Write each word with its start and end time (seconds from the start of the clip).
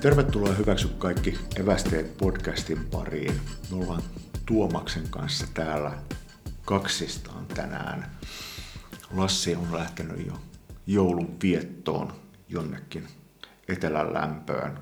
Tervetuloa 0.00 0.52
hyväksy 0.52 0.88
kaikki 0.98 1.38
evästeet 1.56 2.18
podcastin 2.18 2.84
pariin. 2.90 3.40
Me 3.70 3.76
ollaan 3.76 4.02
Tuomaksen 4.46 5.08
kanssa 5.10 5.46
täällä 5.54 5.92
kaksistaan 6.64 7.46
tänään. 7.46 8.10
Lassi 9.16 9.54
on 9.54 9.68
lähtenyt 9.72 10.26
jo 10.26 10.32
joulun 10.86 11.36
viettoon 11.42 12.12
jonnekin 12.48 13.08
etelän 13.68 14.14
lämpöön. 14.14 14.78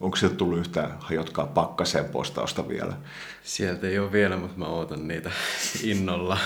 Onko 0.00 0.16
sieltä 0.16 0.36
tullut 0.36 0.58
yhtään 0.58 0.96
hajotkaa 0.98 1.46
pakkaseen 1.46 2.04
postausta 2.04 2.68
vielä? 2.68 2.96
Sieltä 3.42 3.86
ei 3.86 3.98
ole 3.98 4.12
vielä, 4.12 4.36
mutta 4.36 4.58
mä 4.58 4.66
ootan 4.66 5.08
niitä 5.08 5.30
innolla. 5.82 6.38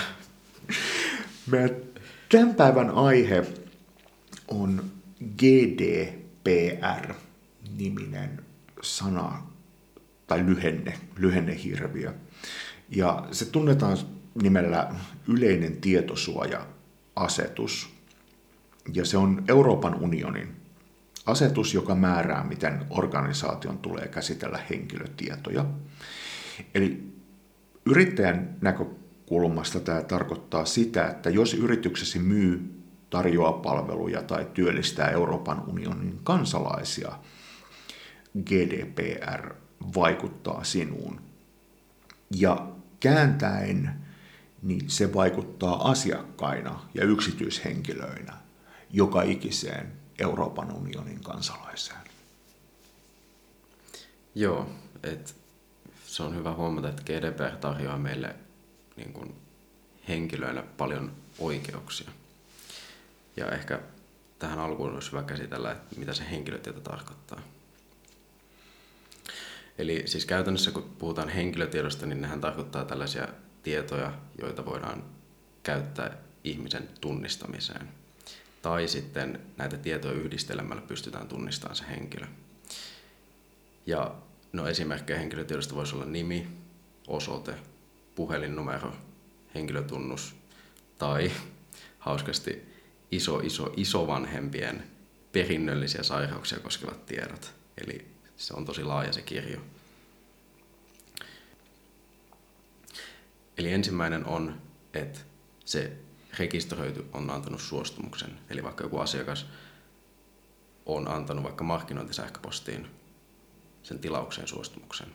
Meidän 1.51 1.77
tämän 2.29 2.55
päivän 2.55 2.91
aihe 2.91 3.47
on 4.49 4.85
GDPR-niminen 7.73 8.45
sana 8.83 9.43
tai 10.27 10.47
lyhenne, 10.47 10.99
lyhennehirviö. 11.17 12.15
Ja 12.89 13.27
se 13.31 13.45
tunnetaan 13.45 13.97
nimellä 14.43 14.95
yleinen 15.29 15.77
tietosuoja-asetus. 15.77 17.91
Ja 18.95 19.05
se 19.05 19.17
on 19.17 19.45
Euroopan 19.49 19.95
unionin 19.95 20.57
asetus, 21.27 21.75
joka 21.75 21.95
määrää, 21.95 22.45
miten 22.45 22.87
organisaation 22.91 23.79
tulee 23.79 24.09
käsitellä 24.09 24.59
henkilötietoja. 24.71 25.65
Eli 26.75 27.13
yrittäjän 27.87 28.57
näkökulmasta 28.61 29.81
tämä 29.81 30.03
tarkoittaa 30.03 30.65
sitä, 30.65 31.09
että 31.09 31.31
jos 31.31 31.55
yrityksesi 31.55 32.19
myy, 32.19 32.79
tarjoaa 33.11 33.53
palveluja 33.53 34.23
tai 34.23 34.47
työllistää 34.55 35.09
Euroopan 35.09 35.65
unionin 35.69 36.21
kansalaisia, 36.25 37.13
GDPR 38.41 39.55
vaikuttaa 39.95 40.65
sinuun. 40.65 41.21
Ja 42.31 42.69
kääntäen 43.01 43.95
niin 44.63 44.91
se 44.91 45.15
vaikuttaa 45.15 45.91
asiakkaina 45.91 46.81
ja 46.95 47.05
yksityishenkilöinä 47.05 48.33
joka 48.91 49.23
ikiseen 49.23 49.93
Euroopan 50.19 50.73
unionin 50.73 51.21
kansalaiseen. 51.21 52.01
Joo, 54.35 54.69
et 55.03 55.37
se 56.07 56.23
on 56.23 56.37
hyvä 56.37 56.55
huomata, 56.55 56.89
että 56.89 57.03
GDPR 57.03 57.57
tarjoaa 57.57 57.99
meille 57.99 58.37
niin 58.97 59.13
kuin 59.13 59.35
henkilöille 60.09 60.63
paljon 60.63 61.13
oikeuksia. 61.39 62.11
Ja 63.37 63.51
ehkä 63.51 63.81
tähän 64.39 64.59
alkuun 64.59 64.95
olisi 64.95 65.13
hyvä 65.13 65.23
käsitellä, 65.23 65.73
että 65.73 65.97
mitä 65.99 66.15
se 66.15 66.31
henkilötieto 66.31 66.81
tarkoittaa. 66.81 67.41
Eli 69.79 70.03
siis 70.07 70.27
käytännössä 70.27 70.71
kun 70.71 70.95
puhutaan 70.99 71.29
henkilötiedosta, 71.29 72.07
niin 72.07 72.23
nehän 72.23 72.41
tarkoittaa 72.41 72.85
tällaisia 72.85 73.29
tietoja, 73.63 74.13
joita 74.43 74.67
voidaan 74.67 75.05
käyttää 75.63 76.17
ihmisen 76.45 76.89
tunnistamiseen– 77.01 77.89
tai 78.63 78.89
sitten 78.89 79.41
näitä 79.57 79.77
tietoja 79.77 80.15
yhdistelemällä 80.15 80.83
pystytään 80.83 81.29
tunnistamaan 81.29 81.77
se 81.77 81.85
henkilö. 81.91 82.27
Ja 83.87 84.15
no 84.53 84.67
esimerkkejä 84.67 85.19
henkilötiedosta 85.19 85.75
voisi 85.75 85.95
olla 85.95 86.05
nimi, 86.05 86.47
osoite, 87.07 87.55
puhelinnumero, 88.15 88.93
henkilötunnus 89.55 90.35
tai 90.99 91.33
hauskasti 91.99 92.63
iso, 93.11 93.39
iso, 93.39 93.73
isovanhempien 93.77 94.83
perinnöllisiä 95.33 96.03
sairauksia 96.03 96.61
koskevat 96.61 97.07
tiedot. 97.07 97.55
Eli 97.87 98.07
se 98.43 98.55
on 98.55 98.65
tosi 98.65 98.85
laaja 98.85 99.13
se 99.13 99.23
kirjo. 99.23 99.61
Eli 103.59 103.73
ensimmäinen 103.73 104.27
on, 104.27 104.61
että 104.95 105.21
se 105.65 105.93
rekisteröity 106.39 107.07
on 107.13 107.31
antanut 107.31 107.61
suostumuksen. 107.61 108.39
Eli 108.51 108.63
vaikka 108.63 108.85
joku 108.85 108.99
asiakas 108.99 109.47
on 110.87 111.09
antanut 111.09 111.45
vaikka 111.45 111.65
markkinointisähköpostiin 111.65 112.87
sen 113.83 113.99
tilaukseen 113.99 114.49
suostumuksen. 114.49 115.09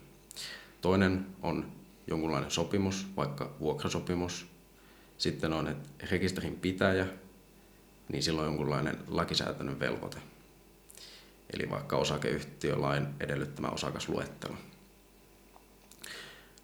Toinen 0.82 1.28
on 1.42 1.72
jonkunlainen 2.08 2.52
sopimus, 2.52 3.08
vaikka 3.18 3.56
vuokrasopimus. 3.60 4.48
Sitten 5.18 5.54
on, 5.54 5.68
että 5.68 5.90
rekisterin 6.12 6.56
pitäjä, 6.56 7.08
niin 8.10 8.24
silloin 8.24 8.48
on 8.48 8.54
jonkunlainen 8.54 8.98
lakisääteinen 9.08 9.80
velvoite. 9.80 10.18
Eli 11.54 11.70
vaikka 11.70 11.98
osakeyhtiölain 11.98 13.08
edellyttämä 13.20 13.68
osakasluettelo. 13.68 14.56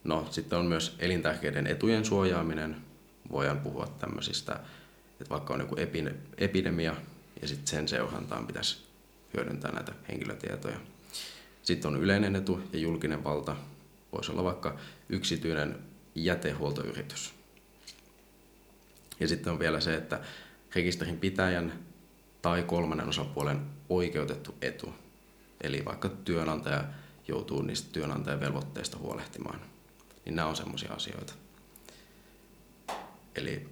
No, 0.03 0.27
sitten 0.31 0.59
on 0.59 0.65
myös 0.65 0.95
elintärkeiden 0.99 1.67
etujen 1.67 2.05
suojaaminen, 2.05 2.75
voidaan 3.31 3.59
puhua 3.59 3.87
tämmöisistä, 3.99 4.59
että 5.21 5.29
vaikka 5.29 5.53
on 5.53 5.59
joku 5.59 5.75
epidemia 6.37 6.95
ja 7.41 7.47
sitten 7.47 7.67
sen 7.67 7.87
seurantaan 7.87 8.47
pitäisi 8.47 8.77
hyödyntää 9.33 9.71
näitä 9.71 9.93
henkilötietoja. 10.09 10.77
Sitten 11.63 11.91
on 11.91 12.01
yleinen 12.01 12.35
etu 12.35 12.61
ja 12.73 12.79
julkinen 12.79 13.23
valta. 13.23 13.55
Voisi 14.11 14.31
olla 14.31 14.43
vaikka 14.43 14.77
yksityinen 15.09 15.75
jätehuoltoyritys. 16.15 17.33
Ja 19.19 19.27
sitten 19.27 19.53
on 19.53 19.59
vielä 19.59 19.79
se, 19.79 19.95
että 19.95 20.19
rekisterin 20.75 21.19
pitäjän 21.19 21.73
tai 22.43 22.63
kolmannen 22.63 23.09
osapuolen 23.09 23.61
oikeutettu 23.89 24.55
etu. 24.61 24.93
Eli 25.61 25.85
vaikka 25.85 26.09
työnantaja 26.09 26.83
joutuu 27.27 27.61
niistä 27.61 27.89
työnantajan 27.91 28.39
velvoitteista 28.39 28.97
huolehtimaan. 28.97 29.59
Niin 30.25 30.35
nämä 30.35 30.47
on 30.47 30.55
semmoisia 30.55 30.93
asioita. 30.93 31.33
Eli, 33.35 33.69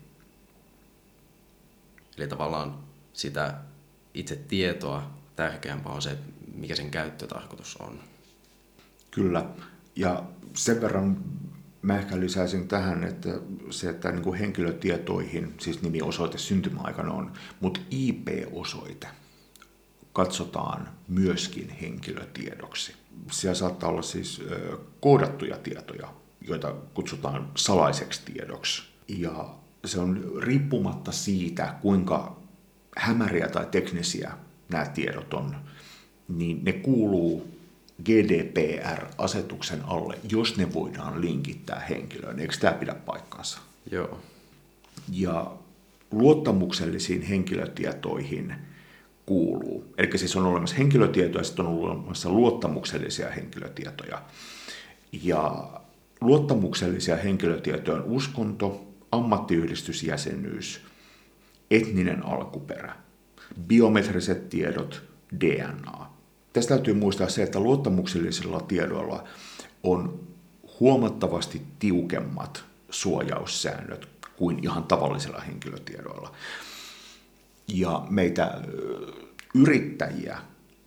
eli 2.17 2.27
tavallaan 2.27 2.79
sitä 3.13 3.57
itse 4.13 4.35
tietoa 4.35 5.11
tärkeämpää 5.35 5.91
on 5.91 6.01
se, 6.01 6.17
mikä 6.55 6.75
sen 6.75 6.91
käyttötarkoitus 6.91 7.77
on. 7.77 7.99
Kyllä. 9.11 9.45
Ja 9.95 10.23
sen 10.53 10.81
verran 10.81 11.17
mä 11.81 11.97
ehkä 11.97 12.19
lisäisin 12.19 12.67
tähän, 12.67 13.03
että 13.03 13.29
se, 13.69 13.89
että 13.89 14.11
niin 14.11 14.23
kuin 14.23 14.39
henkilötietoihin, 14.39 15.53
siis 15.59 15.81
nimi, 15.81 16.01
osoite, 16.01 16.37
syntymäaikana 16.37 17.13
on, 17.13 17.31
mutta 17.59 17.79
IP-osoite 17.91 19.07
katsotaan 20.13 20.89
myöskin 21.07 21.69
henkilötiedoksi. 21.69 22.95
Siellä 23.31 23.55
saattaa 23.55 23.89
olla 23.89 24.01
siis 24.01 24.41
koodattuja 24.99 25.57
tietoja, 25.57 26.07
joita 26.47 26.75
kutsutaan 26.93 27.51
salaiseksi 27.55 28.21
tiedoksi 28.25 28.83
ja 29.07 29.55
se 29.85 29.99
on 29.99 30.31
riippumatta 30.39 31.11
siitä, 31.11 31.75
kuinka 31.81 32.41
hämäriä 32.97 33.47
tai 33.47 33.67
teknisiä 33.71 34.31
nämä 34.69 34.85
tiedot 34.85 35.33
on, 35.33 35.55
niin 36.27 36.63
ne 36.63 36.73
kuuluu 36.73 37.60
GDPR-asetuksen 38.05 39.81
alle, 39.85 40.17
jos 40.31 40.57
ne 40.57 40.73
voidaan 40.73 41.21
linkittää 41.21 41.79
henkilöön. 41.89 42.39
Eikö 42.39 42.53
tämä 42.59 42.73
pidä 42.73 42.93
paikkansa? 42.93 43.59
Joo. 43.91 44.19
Ja 45.11 45.51
luottamuksellisiin 46.11 47.21
henkilötietoihin 47.21 48.55
kuuluu, 49.25 49.93
eli 49.97 50.17
siis 50.17 50.35
on 50.35 50.45
olemassa 50.45 50.75
henkilötietoja 50.75 51.39
ja 51.39 51.43
sitten 51.43 51.65
on 51.65 51.79
olemassa 51.79 52.29
luottamuksellisia 52.29 53.29
henkilötietoja. 53.29 54.21
Ja 55.23 55.69
luottamuksellisia 56.21 57.15
henkilötietoja 57.15 57.97
on 57.97 58.03
uskonto, 58.03 58.87
ammattiyhdistysjäsenyys, 59.11 60.81
etninen 61.71 62.25
alkuperä, 62.25 62.95
biometriset 63.67 64.49
tiedot, 64.49 65.03
DNA. 65.39 66.10
Tästä 66.53 66.75
täytyy 66.75 66.93
muistaa 66.93 67.29
se, 67.29 67.43
että 67.43 67.59
luottamuksellisilla 67.59 68.61
tiedoilla 68.61 69.23
on 69.83 70.19
huomattavasti 70.79 71.61
tiukemmat 71.79 72.63
suojaussäännöt 72.89 74.07
kuin 74.37 74.63
ihan 74.63 74.83
tavallisilla 74.83 75.39
henkilötiedoilla. 75.39 76.31
Ja 77.67 78.05
meitä 78.09 78.61
yrittäjiä, 79.55 80.37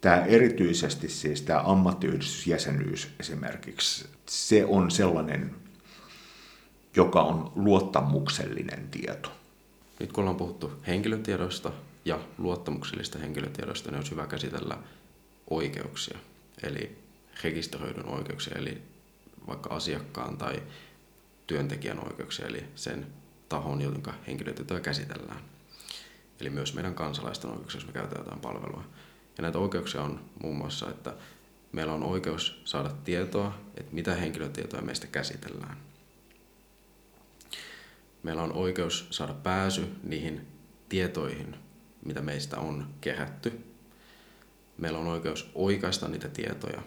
tämä 0.01 0.25
erityisesti 0.25 1.09
siis 1.09 1.43
tämä 1.43 1.61
ammattiyhdistysjäsenyys 1.61 3.09
esimerkiksi, 3.21 4.07
se 4.27 4.65
on 4.65 4.91
sellainen 4.91 5.55
joka 6.97 7.23
on 7.23 7.53
luottamuksellinen 7.55 8.89
tieto. 8.91 9.33
Nyt 10.01 10.13
kun 10.13 10.23
ollaan 10.23 10.37
puhuttu 10.37 10.73
henkilötiedoista 10.87 11.73
ja 12.05 12.19
luottamuksellista 12.39 13.19
henkilötiedoista, 13.19 13.91
niin 13.91 13.99
on 13.99 14.11
hyvä 14.11 14.27
käsitellä 14.27 14.79
oikeuksia, 15.51 16.19
eli 16.63 16.99
rekisteröidyn 17.45 18.09
oikeuksia, 18.09 18.59
eli 18.59 18.83
vaikka 19.47 19.75
asiakkaan 19.75 20.37
tai 20.37 20.63
työntekijän 21.47 22.05
oikeuksia, 22.07 22.47
eli 22.47 22.65
sen 22.75 23.07
tahon, 23.49 23.81
jonka 23.81 24.15
henkilötietoja 24.27 24.81
käsitellään. 24.81 25.41
Eli 26.41 26.51
myös 26.51 26.75
meidän 26.75 26.95
kansalaisten 26.95 27.51
oikeuksia, 27.51 27.81
jos 27.81 27.87
me 27.87 27.93
käytetään 27.93 28.25
jotain 28.25 28.41
palvelua. 28.41 28.85
Ja 29.37 29.43
näitä 29.43 29.59
oikeuksia 29.59 30.03
on 30.03 30.25
muun 30.43 30.57
muassa, 30.57 30.91
että 30.91 31.15
meillä 31.73 31.93
on 31.93 32.03
oikeus 32.03 32.63
saada 32.65 32.91
tietoa, 33.05 33.59
että 33.77 33.95
mitä 33.95 34.15
henkilötietoja 34.15 34.83
meistä 34.83 35.07
käsitellään. 35.07 35.77
Meillä 38.23 38.43
on 38.43 38.53
oikeus 38.53 39.07
saada 39.11 39.35
pääsy 39.35 39.89
niihin 40.03 40.47
tietoihin, 40.89 41.57
mitä 42.05 42.23
meistä 42.23 42.59
on 42.59 42.95
kerätty. 43.01 43.74
Meillä 44.79 44.99
on 44.99 45.07
oikeus 45.07 45.51
oikaista 45.55 46.09
niitä 46.09 46.29
tietoja. 46.29 46.83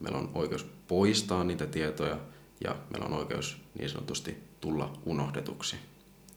Meillä 0.00 0.18
on 0.18 0.30
oikeus 0.34 0.64
poistaa 0.88 1.44
niitä 1.44 1.66
tietoja 1.66 2.18
ja 2.64 2.76
meillä 2.90 3.06
on 3.06 3.12
oikeus 3.12 3.56
niin 3.78 3.90
sanotusti 3.90 4.44
tulla 4.60 4.98
unohdetuksi. 5.04 5.76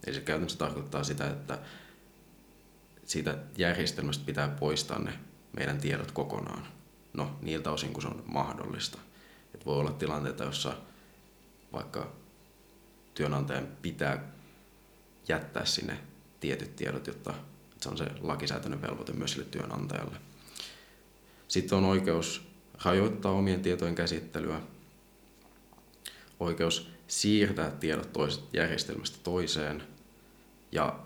Eli 0.07 0.15
se 0.15 0.21
käytännössä 0.21 0.57
tarkoittaa 0.57 1.03
sitä, 1.03 1.29
että 1.29 1.59
siitä 3.05 3.37
järjestelmästä 3.57 4.25
pitää 4.25 4.47
poistaa 4.47 4.99
ne 4.99 5.19
meidän 5.57 5.77
tiedot 5.77 6.11
kokonaan. 6.11 6.67
No, 7.13 7.37
niiltä 7.41 7.71
osin, 7.71 7.93
kun 7.93 8.01
se 8.01 8.07
on 8.07 8.23
mahdollista. 8.25 8.97
Et 9.55 9.65
voi 9.65 9.79
olla 9.79 9.91
tilanteita, 9.91 10.43
jossa 10.43 10.77
vaikka 11.73 12.11
työnantajan 13.13 13.67
pitää 13.81 14.31
jättää 15.27 15.65
sinne 15.65 15.97
tietyt 16.39 16.75
tiedot, 16.75 17.07
jotta 17.07 17.33
se 17.81 17.89
on 17.89 17.97
se 17.97 18.07
lakisääteinen 18.21 18.81
velvoite 18.81 19.13
myös 19.13 19.31
sille 19.31 19.45
työnantajalle. 19.45 20.17
Sitten 21.53 21.77
on 21.77 21.85
oikeus 21.85 22.47
rajoittaa 22.83 23.31
omien 23.31 23.61
tietojen 23.61 23.95
käsittelyä, 23.95 24.61
oikeus 26.39 26.89
siirtää 27.07 27.71
tiedot 27.71 28.13
toisesta 28.13 28.45
järjestelmästä 28.53 29.17
toiseen 29.23 29.83
ja 30.71 30.99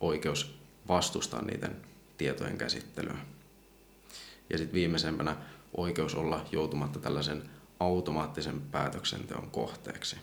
oikeus 0.00 0.58
vastustaa 0.88 1.42
niiden 1.42 1.76
tietojen 2.18 2.58
käsittelyä. 2.58 3.16
Ja 4.50 4.58
sitten 4.58 4.74
viimeisempänä 4.74 5.36
oikeus 5.76 6.14
olla 6.14 6.46
joutumatta 6.52 6.98
tällaisen 6.98 7.50
automaattisen 7.80 8.60
päätöksenteon 8.60 9.50
kohteeksi. 9.50 10.16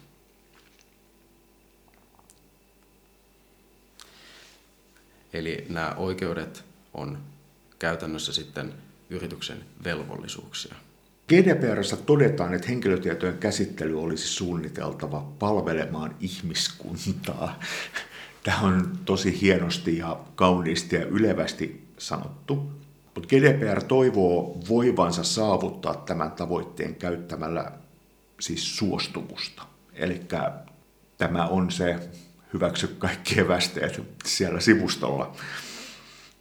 Eli 5.33 5.65
nämä 5.69 5.95
oikeudet 5.97 6.65
on 6.93 7.17
käytännössä 7.79 8.33
sitten 8.33 8.90
yrityksen 9.11 9.57
velvollisuuksia. 9.83 10.75
GDPRssä 11.27 11.97
todetaan, 11.97 12.53
että 12.53 12.67
henkilötietojen 12.67 13.37
käsittely 13.37 14.01
olisi 14.03 14.27
suunniteltava 14.27 15.31
palvelemaan 15.39 16.15
ihmiskuntaa. 16.19 17.59
Tämä 18.43 18.59
on 18.59 18.91
tosi 19.05 19.41
hienosti 19.41 19.97
ja 19.97 20.19
kauniisti 20.35 20.95
ja 20.95 21.05
ylevästi 21.05 21.87
sanottu. 21.97 22.71
Mutta 23.15 23.27
GDPR 23.27 23.83
toivoo 23.83 24.59
voivansa 24.69 25.23
saavuttaa 25.23 25.95
tämän 25.95 26.31
tavoitteen 26.31 26.95
käyttämällä 26.95 27.71
siis 28.39 28.77
suostumusta. 28.77 29.63
Eli 29.93 30.21
tämä 31.17 31.45
on 31.45 31.71
se 31.71 32.09
hyväksy 32.53 32.87
kaikki 32.87 33.39
evästeet 33.39 34.01
siellä 34.25 34.59
sivustolla. 34.59 35.35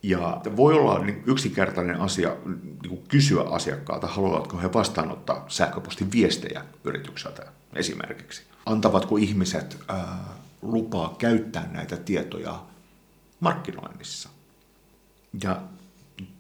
Ja 0.03 0.41
voi 0.57 0.75
olla 0.75 0.99
niin 0.99 1.23
yksinkertainen 1.27 2.01
asia 2.01 2.37
niin 2.83 3.05
kysyä 3.09 3.43
asiakkaalta, 3.43 4.07
haluavatko 4.07 4.59
he 4.59 4.73
vastaanottaa 4.73 5.45
sähköpostin 5.49 6.13
viestejä 6.13 6.65
yritykseltä 6.85 7.47
esimerkiksi. 7.73 8.43
Antavatko 8.67 9.17
ihmiset 9.17 9.79
ää, 9.89 10.25
lupaa 10.63 11.15
käyttää 11.19 11.69
näitä 11.73 11.97
tietoja 11.97 12.63
markkinoinnissa. 13.41 14.29
Ja 15.45 15.63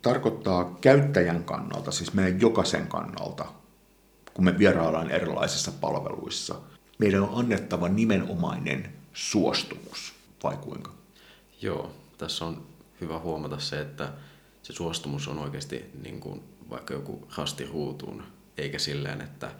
tarkoittaa 0.02 0.76
käyttäjän 0.80 1.44
kannalta, 1.44 1.90
siis 1.90 2.14
meidän 2.14 2.40
jokaisen 2.40 2.86
kannalta, 2.86 3.44
kun 4.34 4.44
me 4.44 4.58
vieraillaan 4.58 5.10
erilaisissa 5.10 5.72
palveluissa, 5.72 6.54
meidän 6.98 7.22
on 7.22 7.38
annettava 7.38 7.88
nimenomainen 7.88 8.92
suostumus, 9.12 10.14
vai 10.42 10.56
kuinka? 10.56 10.90
Joo, 11.62 11.90
tässä 12.18 12.44
on 12.44 12.69
hyvä 13.00 13.18
huomata 13.18 13.58
se, 13.58 13.80
että 13.80 14.12
se 14.62 14.72
suostumus 14.72 15.28
on 15.28 15.38
oikeasti 15.38 15.84
niin 16.02 16.20
kuin 16.20 16.42
vaikka 16.70 16.94
joku 16.94 17.26
hasti 17.28 17.66
ruutuun, 17.66 18.22
eikä 18.56 18.78
silleen, 18.78 19.20
että, 19.20 19.50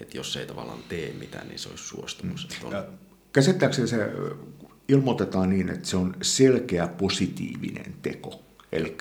että 0.00 0.16
jos 0.16 0.36
ei 0.36 0.46
tavallaan 0.46 0.82
tee 0.88 1.12
mitään, 1.12 1.48
niin 1.48 1.58
se 1.58 1.68
olisi 1.68 1.84
suostumus. 1.84 2.48
Mm. 2.62 2.68
On... 2.68 2.84
Käsittääkseni 3.32 3.88
se 3.88 4.12
ilmoitetaan 4.88 5.50
niin, 5.50 5.68
että 5.68 5.88
se 5.88 5.96
on 5.96 6.16
selkeä 6.22 6.88
positiivinen 6.88 7.94
teko. 8.02 8.42
Eli 8.72 8.96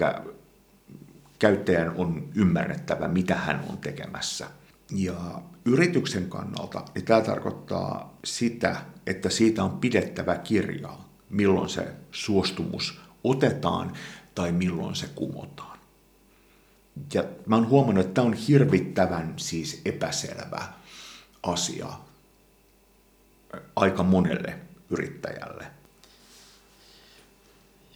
käyttäjän 1.39 1.95
on 1.95 2.29
ymmärrettävä, 2.35 3.07
mitä 3.07 3.35
hän 3.35 3.65
on 3.69 3.77
tekemässä. 3.77 4.47
Ja 4.95 5.41
yrityksen 5.65 6.29
kannalta 6.29 6.85
niin 6.95 7.05
tämä 7.05 7.21
tarkoittaa 7.21 8.17
sitä, 8.25 8.81
että 9.05 9.29
siitä 9.29 9.63
on 9.63 9.79
pidettävä 9.79 10.37
kirjaa, 10.37 11.09
milloin 11.29 11.69
se 11.69 11.87
suostumus 12.11 13.01
otetaan 13.23 13.93
tai 14.35 14.51
milloin 14.51 14.95
se 14.95 15.07
kumotaan. 15.15 15.79
Ja 17.13 17.23
mä 17.45 17.55
oon 17.55 17.67
huomannut, 17.67 18.05
että 18.05 18.13
tämä 18.13 18.27
on 18.27 18.33
hirvittävän 18.33 19.33
siis 19.37 19.81
epäselvä 19.85 20.73
asia 21.43 21.87
aika 23.75 24.03
monelle 24.03 24.59
yrittäjälle. 24.89 25.67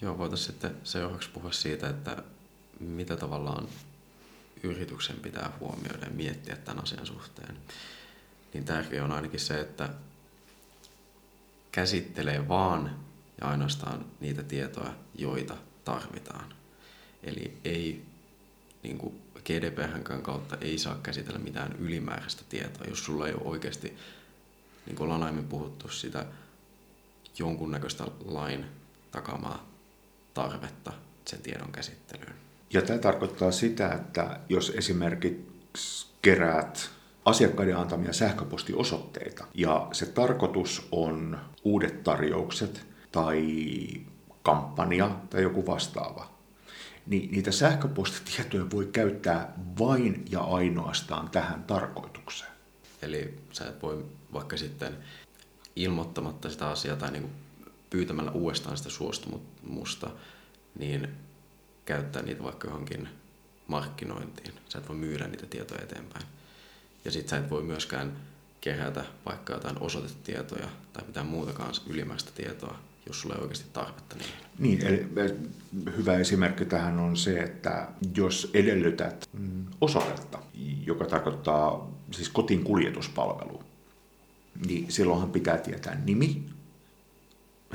Joo, 0.01 0.17
voitaisiin 0.17 0.47
sitten 0.47 0.77
seuraavaksi 0.83 1.29
puhua 1.29 1.51
siitä, 1.51 1.89
että 1.89 2.23
mitä 2.79 3.17
tavallaan 3.17 3.67
yrityksen 4.63 5.15
pitää 5.15 5.51
huomioida 5.59 6.05
ja 6.05 6.11
miettiä 6.11 6.55
tämän 6.55 6.83
asian 6.83 7.05
suhteen. 7.05 7.57
Niin 8.53 8.65
tärkeää 8.65 9.05
on 9.05 9.11
ainakin 9.11 9.39
se, 9.39 9.59
että 9.59 9.89
käsittelee 11.71 12.47
vaan 12.47 12.99
ja 13.43 13.49
ainoastaan 13.49 14.05
niitä 14.19 14.43
tietoja, 14.43 14.93
joita 15.15 15.57
tarvitaan. 15.85 16.53
Eli 17.23 17.57
ei 17.65 18.05
niin 18.83 18.97
kuin 18.97 19.21
GDPRn 19.45 20.03
kautta 20.21 20.57
ei 20.61 20.77
saa 20.77 20.99
käsitellä 21.03 21.39
mitään 21.39 21.75
ylimääräistä 21.79 22.43
tietoa, 22.49 22.87
jos 22.87 23.05
sulla 23.05 23.27
ei 23.27 23.33
ole 23.33 23.41
oikeasti, 23.45 23.97
niin 24.85 24.95
kuin 24.95 25.05
ollaan 25.05 25.23
aiemmin 25.23 25.47
puhuttu, 25.47 25.89
sitä 25.89 26.25
jonkunnäköistä 27.39 28.03
lain 28.25 28.65
takamaa 29.11 29.69
tarvetta 30.33 30.93
sen 31.25 31.41
tiedon 31.41 31.71
käsittelyyn. 31.71 32.33
Ja 32.69 32.81
tämä 32.81 32.99
tarkoittaa 32.99 33.51
sitä, 33.51 33.93
että 33.93 34.39
jos 34.49 34.69
esimerkiksi 34.69 36.07
keräät 36.21 36.89
asiakkaiden 37.25 37.77
antamia 37.77 38.13
sähköpostiosoitteita 38.13 39.47
ja 39.53 39.87
se 39.91 40.05
tarkoitus 40.05 40.87
on 40.91 41.39
uudet 41.63 42.03
tarjoukset 42.03 42.92
tai 43.13 43.87
kampanja 44.43 45.09
tai 45.29 45.41
joku 45.41 45.65
vastaava, 45.65 46.29
niin 47.05 47.31
niitä 47.31 47.51
sähköpostitietoja 47.51 48.69
voi 48.71 48.89
käyttää 48.91 49.53
vain 49.79 50.25
ja 50.29 50.39
ainoastaan 50.39 51.29
tähän 51.29 51.63
tarkoitukseen. 51.63 52.51
Eli 53.01 53.39
sä 53.51 53.69
et 53.69 53.81
voi 53.81 54.05
vaikka 54.33 54.57
sitten 54.57 54.97
ilmoittamatta 55.75 56.49
sitä 56.49 56.69
asiaa 56.69 56.95
tai 56.95 57.11
niin 57.11 57.29
pyytämällä 57.89 58.31
uudestaan 58.31 58.77
sitä 58.77 58.89
suostumusta, 58.89 60.09
niin 60.79 61.07
käyttää 61.85 62.21
niitä 62.21 62.43
vaikka 62.43 62.67
johonkin 62.67 63.09
markkinointiin. 63.67 64.53
Sä 64.69 64.79
et 64.79 64.87
voi 64.89 64.95
myydä 64.95 65.27
niitä 65.27 65.45
tietoja 65.45 65.83
eteenpäin. 65.83 66.25
Ja 67.05 67.11
sit 67.11 67.29
sä 67.29 67.37
et 67.37 67.49
voi 67.49 67.63
myöskään 67.63 68.17
kerätä 68.61 69.05
vaikka 69.25 69.53
jotain 69.53 69.79
osoitetietoja 69.79 70.67
tai 70.93 71.03
mitään 71.07 71.25
muutakaan 71.25 71.73
ylimääräistä 71.87 72.31
tietoa, 72.35 72.79
jos 73.07 73.21
sulla 73.21 73.35
ei 73.35 73.41
oikeasti 73.41 73.69
tarvetta 73.73 74.15
niihin. 74.15 74.33
Niin, 74.59 74.85
eli 74.85 75.05
hyvä 75.97 76.17
esimerkki 76.17 76.65
tähän 76.65 76.99
on 76.99 77.17
se, 77.17 77.39
että 77.39 77.87
jos 78.15 78.51
edellytät 78.53 79.29
mm, 79.33 79.65
osoitetta, 79.81 80.39
joka 80.85 81.05
tarkoittaa 81.05 81.91
siis 82.11 82.29
kotiin 82.29 82.63
kuljetuspalvelu, 82.63 83.63
niin 84.67 84.91
silloinhan 84.91 85.29
pitää 85.31 85.57
tietää 85.57 86.01
nimi, 86.05 86.45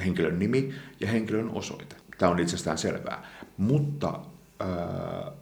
henkilön 0.04 0.38
nimi 0.38 0.74
ja 1.00 1.08
henkilön 1.08 1.50
osoite. 1.50 1.96
Tämä 2.18 2.32
on 2.32 2.40
itsestään 2.40 2.78
selvää. 2.78 3.26
Mutta 3.56 4.20
äh, 4.62 5.32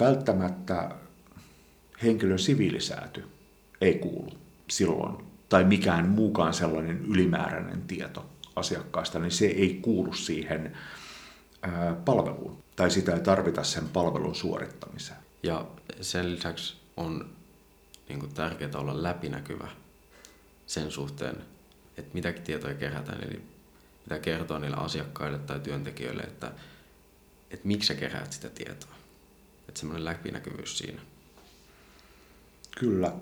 välttämättä 0.00 0.90
henkilön 2.02 2.38
siviilisääty 2.38 3.24
ei 3.80 3.94
kuulu 3.94 4.32
silloin, 4.70 5.16
tai 5.48 5.64
mikään 5.64 6.08
muukaan 6.08 6.54
sellainen 6.54 7.04
ylimääräinen 7.04 7.82
tieto 7.82 8.33
asiakkaasta, 8.56 9.18
niin 9.18 9.30
se 9.30 9.46
ei 9.46 9.78
kuulu 9.82 10.12
siihen 10.12 10.76
palveluun, 12.04 12.62
tai 12.76 12.90
sitä 12.90 13.14
ei 13.14 13.20
tarvita 13.20 13.64
sen 13.64 13.88
palvelun 13.88 14.34
suorittamiseen. 14.34 15.18
Ja 15.42 15.66
sen 16.00 16.30
lisäksi 16.30 16.76
on 16.96 17.30
niin 18.08 18.20
kuin 18.20 18.34
tärkeää 18.34 18.70
olla 18.74 19.02
läpinäkyvä 19.02 19.68
sen 20.66 20.90
suhteen, 20.90 21.36
että 21.96 22.14
mitäkin 22.14 22.42
tietoja 22.42 22.74
kerätään, 22.74 23.24
eli 23.24 23.42
mitä 24.06 24.18
kertoa 24.18 24.58
niille 24.58 24.76
asiakkaille 24.76 25.38
tai 25.38 25.60
työntekijöille, 25.60 26.22
että, 26.22 26.52
että 27.50 27.66
miksi 27.66 27.86
sä 27.86 27.94
keräät 27.94 28.32
sitä 28.32 28.48
tietoa. 28.48 28.94
Että 29.68 29.80
semmoinen 29.80 30.04
läpinäkyvyys 30.04 30.78
siinä. 30.78 31.02
Kyllä. 32.78 33.12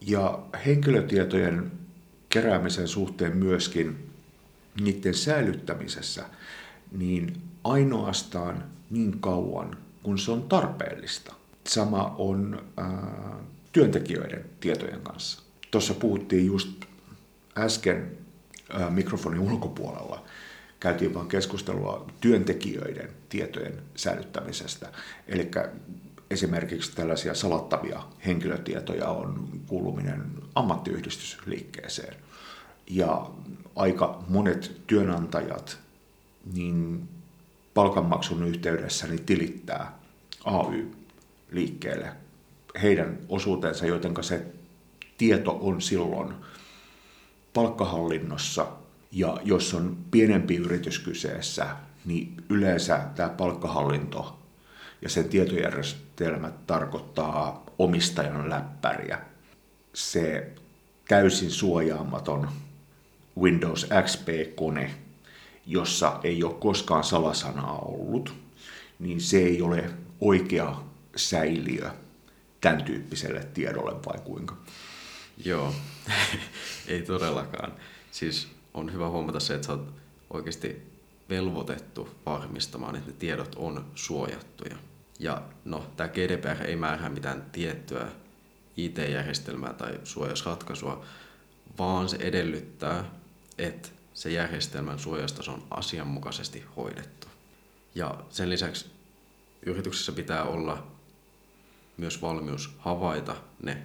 Ja 0.00 0.42
henkilötietojen 0.66 1.72
keräämisen 2.28 2.88
suhteen 2.88 3.36
myöskin 3.36 4.11
niiden 4.80 5.14
säilyttämisessä, 5.14 6.24
niin 6.92 7.42
ainoastaan 7.64 8.64
niin 8.90 9.20
kauan, 9.20 9.76
kun 10.02 10.18
se 10.18 10.30
on 10.30 10.42
tarpeellista. 10.42 11.34
Sama 11.68 12.14
on 12.18 12.64
ää, 12.76 13.36
työntekijöiden 13.72 14.44
tietojen 14.60 15.00
kanssa. 15.00 15.42
Tuossa 15.70 15.94
puhuttiin 15.94 16.46
just 16.46 16.70
äsken 17.58 18.10
ää, 18.72 18.90
mikrofonin 18.90 19.40
ulkopuolella, 19.40 20.24
käytiin 20.80 21.14
vain 21.14 21.28
keskustelua 21.28 22.06
työntekijöiden 22.20 23.08
tietojen 23.28 23.82
säilyttämisestä. 23.94 24.92
Eli 25.28 25.50
esimerkiksi 26.30 26.96
tällaisia 26.96 27.34
salattavia 27.34 28.02
henkilötietoja 28.26 29.08
on 29.08 29.48
kuuluminen 29.66 30.22
ammattiyhdistysliikkeeseen. 30.54 32.14
Ja 32.90 33.30
aika 33.76 34.24
monet 34.28 34.80
työnantajat 34.86 35.78
niin 36.54 37.08
palkanmaksun 37.74 38.44
yhteydessä 38.48 39.06
niin 39.06 39.24
tilittää 39.24 39.98
AY-liikkeelle 40.44 42.12
heidän 42.82 43.18
osuutensa, 43.28 43.86
joten 43.86 44.14
se 44.20 44.46
tieto 45.18 45.58
on 45.60 45.82
silloin 45.82 46.34
palkkahallinnossa. 47.54 48.66
Ja 49.12 49.36
jos 49.44 49.74
on 49.74 49.96
pienempi 50.10 50.56
yritys 50.56 50.98
kyseessä, 50.98 51.66
niin 52.04 52.36
yleensä 52.48 53.00
tämä 53.14 53.28
palkkahallinto 53.28 54.38
ja 55.02 55.08
sen 55.08 55.28
tietojärjestelmä 55.28 56.52
tarkoittaa 56.66 57.64
omistajan 57.78 58.50
läppäriä. 58.50 59.18
Se 59.94 60.52
täysin 61.08 61.50
suojaamaton 61.50 62.48
Windows 63.40 63.86
XP-kone, 64.04 64.90
jossa 65.66 66.20
ei 66.22 66.44
ole 66.44 66.54
koskaan 66.54 67.04
salasanaa 67.04 67.78
ollut, 67.78 68.34
niin 68.98 69.20
se 69.20 69.38
ei 69.38 69.62
ole 69.62 69.90
oikea 70.20 70.82
säiliö 71.16 71.90
tämän 72.60 72.84
tyyppiselle 72.84 73.44
tiedolle 73.54 73.92
vai 74.06 74.18
kuinka? 74.24 74.56
Joo, 75.44 75.74
ei 76.88 77.02
todellakaan. 77.02 77.72
Siis 78.10 78.48
on 78.74 78.92
hyvä 78.92 79.08
huomata 79.08 79.40
se, 79.40 79.54
että 79.54 79.66
sä 79.66 79.72
oot 79.72 79.94
oikeasti 80.30 80.92
velvoitettu 81.30 82.08
varmistamaan, 82.26 82.96
että 82.96 83.10
ne 83.10 83.16
tiedot 83.18 83.54
on 83.56 83.84
suojattuja. 83.94 84.76
Ja 85.18 85.42
no, 85.64 85.86
tämä 85.96 86.08
GDPR 86.08 86.62
ei 86.66 86.76
määrää 86.76 87.08
mitään 87.08 87.42
tiettyä 87.52 88.08
IT-järjestelmää 88.76 89.72
tai 89.72 90.00
suojausratkaisua, 90.04 91.04
vaan 91.78 92.08
se 92.08 92.16
edellyttää, 92.16 93.04
että 93.58 93.88
se 94.14 94.30
järjestelmän 94.30 94.98
suojastaso 94.98 95.52
on 95.52 95.66
asianmukaisesti 95.70 96.64
hoidettu. 96.76 97.26
Ja 97.94 98.24
sen 98.30 98.50
lisäksi 98.50 98.86
yrityksessä 99.66 100.12
pitää 100.12 100.44
olla 100.44 100.86
myös 101.96 102.22
valmius 102.22 102.74
havaita 102.78 103.36
ne 103.62 103.82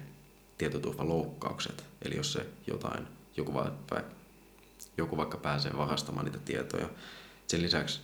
tietoturvaloukkaukset. 0.58 1.84
Eli 2.02 2.16
jos 2.16 2.32
se 2.32 2.46
jotain, 2.66 3.06
joku, 3.36 3.54
va, 3.54 3.72
joku 4.96 5.16
vaikka 5.16 5.38
pääsee 5.38 5.76
varastamaan 5.76 6.24
niitä 6.24 6.38
tietoja. 6.38 6.88
Sen 7.46 7.62
lisäksi 7.62 8.00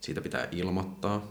siitä 0.00 0.20
pitää 0.20 0.48
ilmoittaa 0.50 1.26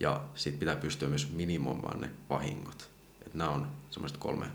ja 0.00 0.24
sitten 0.34 0.58
pitää 0.58 0.76
pystyä 0.76 1.08
myös 1.08 1.30
minimoimaan 1.30 2.00
ne 2.00 2.10
vahingot. 2.30 2.90
Et 3.26 3.34
nämä 3.34 3.50
on 3.50 3.66
semmoiset 3.90 4.18
kolme 4.18 4.46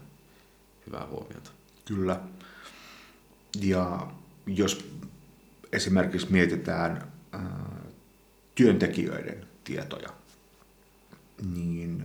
hyvää 0.88 1.08
huomiota. 1.08 1.52
Kyllä. 1.86 2.22
Ja 3.60 4.12
jos 4.46 4.86
esimerkiksi 5.72 6.28
mietitään 6.32 7.12
äh, 7.36 7.42
työntekijöiden 8.56 9.46
tietoja, 9.64 10.10
niin 11.54 12.04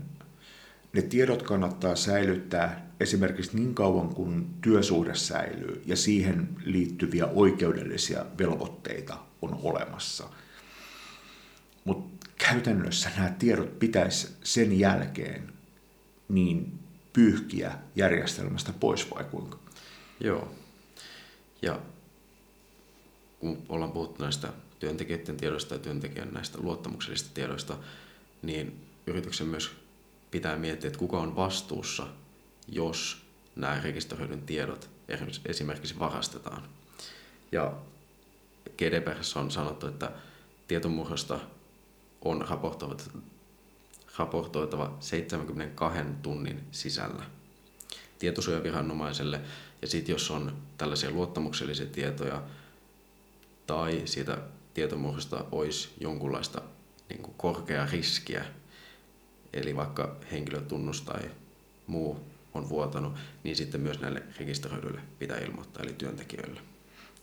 ne 0.92 1.02
tiedot 1.02 1.42
kannattaa 1.42 1.96
säilyttää 1.96 2.90
esimerkiksi 3.00 3.56
niin 3.56 3.74
kauan 3.74 4.14
kuin 4.14 4.46
työsuhde 4.60 5.14
säilyy 5.14 5.82
ja 5.86 5.96
siihen 5.96 6.48
liittyviä 6.64 7.26
oikeudellisia 7.26 8.26
velvoitteita 8.38 9.18
on 9.42 9.58
olemassa. 9.62 10.28
Mutta 11.84 12.26
käytännössä 12.38 13.10
nämä 13.16 13.30
tiedot 13.38 13.78
pitäisi 13.78 14.28
sen 14.42 14.78
jälkeen 14.78 15.52
niin 16.28 16.78
pyyhkiä 17.12 17.72
järjestelmästä 17.96 18.72
pois 18.80 19.10
vai 19.10 19.24
kuinka? 19.24 19.58
Joo. 20.20 20.54
Ja 21.62 21.80
kun 23.40 23.62
ollaan 23.68 23.92
puhuttu 23.92 24.22
näistä 24.22 24.52
työntekijöiden 24.78 25.36
tiedoista 25.36 25.74
ja 25.74 25.80
työntekijän 25.80 26.32
näistä 26.32 26.58
luottamuksellisista 26.60 27.34
tiedoista, 27.34 27.76
niin 28.42 28.86
yrityksen 29.06 29.46
myös 29.46 29.70
pitää 30.30 30.56
miettiä, 30.56 30.88
että 30.88 30.98
kuka 30.98 31.18
on 31.18 31.36
vastuussa, 31.36 32.06
jos 32.68 33.22
nämä 33.56 33.80
rekisteröidyn 33.80 34.42
tiedot 34.42 34.90
esimerkiksi 35.46 35.98
varastetaan. 35.98 36.62
Ja 37.52 37.72
GDPR 38.78 39.38
on 39.38 39.50
sanottu, 39.50 39.86
että 39.86 40.12
tietomurrosta 40.68 41.40
on 42.24 42.46
raportoitava 44.18 44.96
72 45.00 45.98
tunnin 46.22 46.64
sisällä 46.70 47.35
tietosuojaviranomaiselle. 48.18 49.40
Ja 49.82 49.88
sitten 49.88 50.12
jos 50.12 50.30
on 50.30 50.56
tällaisia 50.78 51.10
luottamuksellisia 51.10 51.86
tietoja 51.86 52.42
tai 53.66 54.02
siitä 54.04 54.38
tietomurrosta 54.74 55.44
olisi 55.52 55.88
jonkunlaista 56.00 56.62
niin 57.08 57.22
kuin 57.22 57.34
korkeaa 57.36 57.86
riskiä, 57.92 58.44
eli 59.52 59.76
vaikka 59.76 60.16
henkilötunnus 60.32 61.02
tai 61.02 61.30
muu 61.86 62.20
on 62.54 62.68
vuotanut, 62.68 63.14
niin 63.44 63.56
sitten 63.56 63.80
myös 63.80 64.00
näille 64.00 64.22
rekisteröidyille 64.38 65.00
pitää 65.18 65.38
ilmoittaa, 65.38 65.82
eli 65.82 65.92
työntekijöille 65.92 66.60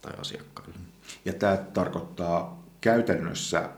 tai 0.02 0.14
asiakkaille. 0.18 0.76
Ja 1.26 1.34
tämä 1.34 1.58
tarkoittaa 1.58 2.64
käytännössä 2.82 3.70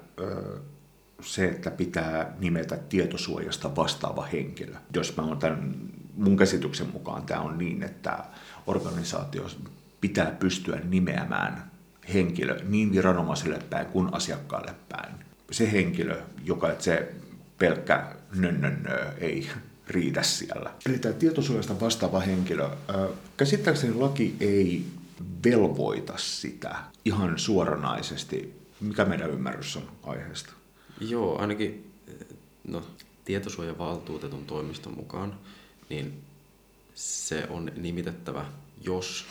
se, 1.22 1.46
että 1.46 1.72
pitää 1.72 2.36
nimetä 2.40 2.78
tietosuojasta 2.78 3.76
vastaava 3.76 4.26
henkilö. 4.26 4.76
Jos 4.94 5.18
mä 5.18 5.24
oon 5.24 5.40
tämän, 5.40 5.76
mun 6.16 6.38
käsityksen 6.38 6.90
mukaan 6.94 7.24
tämä 7.24 7.42
on 7.42 7.58
niin, 7.58 7.84
että 7.84 8.24
organisaatio 8.68 9.48
pitää 10.02 10.32
pystyä 10.32 10.80
nimeämään 10.84 11.72
henkilö 12.14 12.60
niin 12.64 12.92
viranomaiselle 12.92 13.60
päin 13.70 13.86
kuin 13.86 14.14
asiakkaalle 14.14 14.76
päin. 14.90 15.16
Se 15.52 15.72
henkilö, 15.72 16.22
joka 16.44 16.76
se 16.80 17.14
pelkkä 17.58 18.16
nönnönnö 18.36 19.12
ei 19.18 19.50
riitä 19.88 20.24
siellä. 20.24 20.72
Eli 20.86 20.98
tämä 20.98 21.14
tietosuojasta 21.14 21.80
vastaava 21.80 22.20
henkilö, 22.20 22.70
käsittääkseni 23.38 23.94
laki 23.94 24.36
ei 24.40 24.86
velvoita 25.46 26.14
sitä 26.18 26.76
ihan 27.06 27.40
suoranaisesti. 27.40 28.62
Mikä 28.82 29.06
meidän 29.06 29.30
ymmärrys 29.30 29.78
on 29.78 29.92
aiheesta? 30.04 30.54
Joo, 31.00 31.38
ainakin 31.40 31.92
no, 32.68 32.84
tietosuojavaltuutetun 33.26 34.46
toimiston 34.46 34.96
mukaan, 34.96 35.40
niin 35.90 36.24
se 36.96 37.48
on 37.50 37.72
nimitettävä, 37.76 38.46
jos 38.82 39.26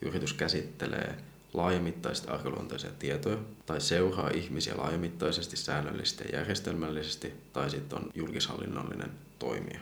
yritys 0.00 0.32
käsittelee 0.32 1.16
laajamittaisesti 1.54 2.28
arkaluontoisia 2.28 2.90
tietoja 2.98 3.38
tai 3.66 3.80
seuraa 3.80 4.30
ihmisiä 4.30 4.76
laajamittaisesti, 4.76 5.56
säännöllisesti 5.56 6.24
ja 6.32 6.38
järjestelmällisesti 6.38 7.32
tai 7.52 7.70
sitten 7.70 7.98
on 7.98 8.10
julkishallinnollinen 8.14 9.10
toimija. 9.38 9.80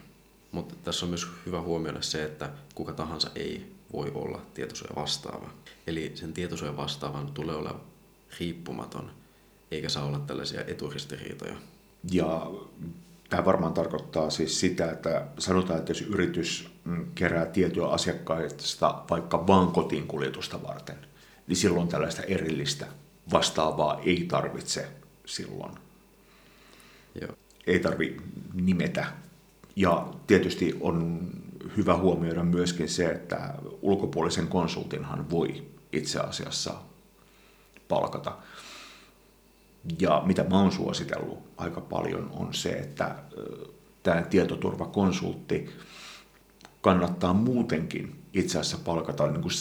Mutta 0.52 0.74
tässä 0.84 1.06
on 1.06 1.10
myös 1.10 1.26
hyvä 1.46 1.60
huomioida 1.60 2.02
se, 2.02 2.24
että 2.24 2.50
kuka 2.74 2.92
tahansa 2.92 3.30
ei 3.34 3.72
voi 3.92 4.12
olla 4.14 4.42
tietosuoja 4.54 4.96
vastaava. 4.96 5.50
Eli 5.86 6.12
sen 6.14 6.32
tietosuoja 6.32 6.76
vastaavan 6.76 7.32
tulee 7.32 7.56
olla 7.56 7.80
riippumaton, 8.40 9.10
eikä 9.70 9.88
saa 9.88 10.04
olla 10.04 10.18
tällaisia 10.18 10.64
eturistiriitoja. 10.64 11.56
Ja 12.12 12.50
tämä 13.30 13.44
varmaan 13.44 13.72
tarkoittaa 13.72 14.30
siis 14.30 14.60
sitä, 14.60 14.90
että 14.90 15.26
sanotaan, 15.38 15.78
että 15.78 15.90
jos 15.90 16.00
yritys 16.02 16.70
mm, 16.84 17.06
kerää 17.14 17.46
tietoja 17.46 17.86
asiakkaista 17.86 19.02
vaikka 19.10 19.46
vain 19.46 19.68
kotiin 19.68 20.06
kuljetusta 20.06 20.62
varten, 20.62 20.96
niin 21.46 21.56
silloin 21.56 21.88
tällaista 21.88 22.22
erillistä 22.22 22.86
vastaavaa 23.32 24.00
ei 24.04 24.26
tarvitse 24.30 24.88
silloin. 25.26 25.72
Joo. 27.20 27.32
Ei 27.66 27.78
tarvi 27.78 28.16
nimetä. 28.54 29.06
Ja 29.76 30.06
tietysti 30.26 30.76
on 30.80 31.28
hyvä 31.76 31.96
huomioida 31.96 32.42
myöskin 32.42 32.88
se, 32.88 33.10
että 33.10 33.54
ulkopuolisen 33.82 34.46
konsultinhan 34.46 35.30
voi 35.30 35.62
itse 35.92 36.18
asiassa 36.20 36.74
palkata. 37.88 38.36
Ja 39.98 40.22
mitä 40.26 40.44
mä 40.44 40.60
oon 40.60 40.72
suositellut 40.72 41.38
aika 41.56 41.80
paljon 41.80 42.30
on 42.36 42.54
se, 42.54 42.70
että 42.70 43.16
tämä 44.02 44.22
tietoturvakonsultti 44.22 45.70
kannattaa 46.80 47.34
muutenkin 47.34 48.16
itse 48.32 48.58
asiassa 48.58 48.78
palkata, 48.84 49.26
niin 49.26 49.42
kuin, 49.42 49.52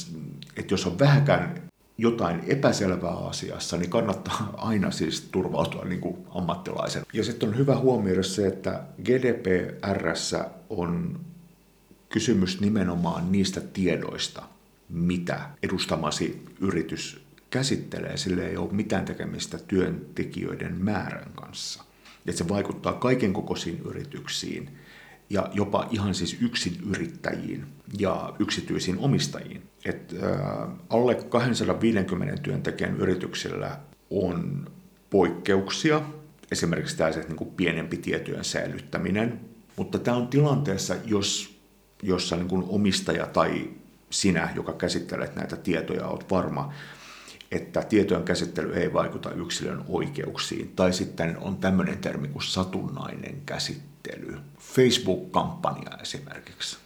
että 0.57 0.73
jos 0.73 0.87
on 0.87 0.99
vähäkään 0.99 1.69
jotain 1.97 2.43
epäselvää 2.47 3.17
asiassa, 3.17 3.77
niin 3.77 3.89
kannattaa 3.89 4.53
aina 4.69 4.91
siis 4.91 5.21
turvautua 5.21 5.85
niin 5.85 6.01
kuin 6.01 6.17
ammattilaisen. 6.29 7.03
Ja 7.13 7.23
sitten 7.23 7.49
on 7.49 7.57
hyvä 7.57 7.75
huomioida 7.75 8.23
se, 8.23 8.47
että 8.47 8.83
GDPRssä 9.03 10.49
on 10.69 11.19
kysymys 12.09 12.61
nimenomaan 12.61 13.31
niistä 13.31 13.61
tiedoista, 13.61 14.43
mitä 14.89 15.49
edustamasi 15.63 16.45
yritys 16.59 17.28
käsittelee. 17.49 18.17
Sille 18.17 18.47
ei 18.47 18.57
ole 18.57 18.71
mitään 18.71 19.05
tekemistä 19.05 19.57
työntekijöiden 19.67 20.75
määrän 20.75 21.31
kanssa. 21.35 21.83
Että 22.25 22.37
se 22.37 22.49
vaikuttaa 22.49 22.93
kaiken 22.93 23.33
kokoisiin 23.33 23.81
yrityksiin 23.85 24.69
ja 25.29 25.49
jopa 25.53 25.87
ihan 25.91 26.15
siis 26.15 26.37
yksin 26.41 26.77
yrittäjiin 26.89 27.65
ja 27.99 28.33
yksityisiin 28.39 28.97
omistajiin. 28.97 29.61
Et, 29.85 30.15
äh, 30.23 30.69
alle 30.89 31.15
250 31.15 32.41
työntekijän 32.41 32.97
yrityksillä 32.97 33.79
on 34.09 34.69
poikkeuksia, 35.09 36.01
esimerkiksi 36.51 36.97
tällaiset 36.97 37.27
niin 37.27 37.37
kuin 37.37 37.51
pienempi 37.51 37.97
tietojen 37.97 38.43
säilyttäminen, 38.43 39.39
mutta 39.75 39.99
tämä 39.99 40.17
on 40.17 40.27
tilanteessa, 40.27 40.95
jos, 41.05 41.59
jossa 42.03 42.35
niin 42.35 42.47
kuin 42.47 42.65
omistaja 42.67 43.25
tai 43.25 43.69
sinä, 44.09 44.49
joka 44.55 44.73
käsittelet 44.73 45.35
näitä 45.35 45.55
tietoja, 45.55 46.07
olet 46.07 46.31
varma, 46.31 46.73
että 47.51 47.81
tietojen 47.81 48.23
käsittely 48.23 48.73
ei 48.73 48.93
vaikuta 48.93 49.31
yksilön 49.31 49.83
oikeuksiin. 49.87 50.73
Tai 50.75 50.93
sitten 50.93 51.37
on 51.37 51.57
tämmöinen 51.57 51.97
termi 51.97 52.27
kuin 52.27 52.43
satunnainen 52.43 53.41
käsittely. 53.45 54.37
Facebook-kampanja 54.59 55.97
esimerkiksi, 56.01 56.77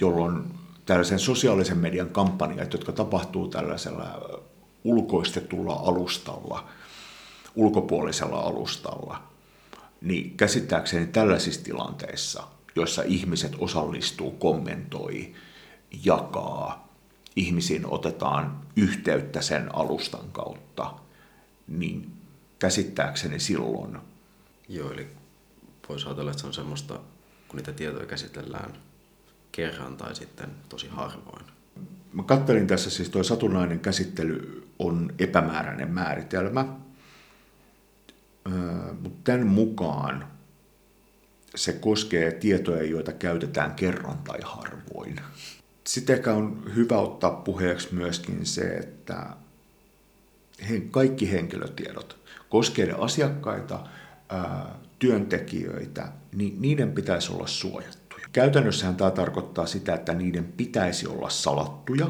jolloin 0.00 0.44
tällaisen 0.86 1.18
sosiaalisen 1.18 1.78
median 1.78 2.08
kampanjat, 2.10 2.72
jotka 2.72 2.92
tapahtuu 2.92 3.48
tällaisella 3.48 4.20
ulkoistetulla 4.84 5.72
alustalla, 5.72 6.68
ulkopuolisella 7.54 8.40
alustalla, 8.40 9.22
niin 10.00 10.36
käsittääkseni 10.36 11.06
tällaisissa 11.06 11.64
tilanteissa, 11.64 12.42
joissa 12.76 13.02
ihmiset 13.02 13.52
osallistuu, 13.58 14.30
kommentoi, 14.30 15.34
jakaa, 16.04 16.89
ihmisiin 17.36 17.86
otetaan 17.86 18.60
yhteyttä 18.76 19.42
sen 19.42 19.74
alustan 19.74 20.32
kautta, 20.32 20.94
niin 21.68 22.12
käsittääkseni 22.58 23.40
silloin. 23.40 23.98
Joo, 24.68 24.92
eli 24.92 25.06
voisi 25.88 26.06
ajatella, 26.06 26.30
että 26.30 26.40
se 26.40 26.46
on 26.46 26.54
semmoista, 26.54 26.94
kun 27.48 27.56
niitä 27.56 27.72
tietoja 27.72 28.06
käsitellään 28.06 28.72
kerran 29.52 29.96
tai 29.96 30.14
sitten 30.14 30.50
tosi 30.68 30.88
harvoin. 30.88 31.44
Mä 32.12 32.22
kattelin 32.22 32.66
tässä 32.66 32.90
siis 32.90 33.08
tuo 33.10 33.22
satunnainen 33.22 33.80
käsittely 33.80 34.68
on 34.78 35.14
epämääräinen 35.18 35.90
määritelmä, 35.90 36.64
mutta 39.02 39.20
tämän 39.24 39.46
mukaan 39.46 40.26
se 41.54 41.72
koskee 41.72 42.32
tietoja, 42.32 42.82
joita 42.82 43.12
käytetään 43.12 43.74
kerran 43.74 44.18
tai 44.18 44.38
harvoin. 44.42 45.20
Sitten 45.90 46.16
ehkä 46.16 46.34
on 46.34 46.62
hyvä 46.74 46.98
ottaa 46.98 47.30
puheeksi 47.30 47.94
myöskin 47.94 48.46
se, 48.46 48.62
että 48.62 49.26
kaikki 50.90 51.32
henkilötiedot, 51.32 52.18
koskee 52.48 52.94
asiakkaita, 52.98 53.80
työntekijöitä, 54.98 56.12
niin 56.32 56.62
niiden 56.62 56.92
pitäisi 56.92 57.32
olla 57.32 57.46
suojattuja. 57.46 58.28
Käytännössähän 58.32 58.96
tämä 58.96 59.10
tarkoittaa 59.10 59.66
sitä, 59.66 59.94
että 59.94 60.14
niiden 60.14 60.44
pitäisi 60.44 61.06
olla 61.06 61.30
salattuja 61.30 62.06